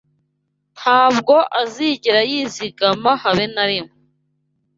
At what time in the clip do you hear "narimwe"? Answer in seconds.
3.53-3.95